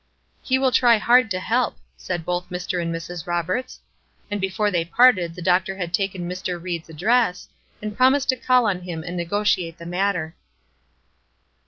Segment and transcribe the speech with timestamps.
[0.41, 2.81] "He will try hard to help," said both Mr.
[2.81, 3.27] and Mrs.
[3.27, 3.79] Roberts.
[4.31, 6.59] And before they parted the doctor had taken Mr.
[6.59, 7.49] Ried's address,
[7.83, 10.35] and promised to call on him and negotiate the matter.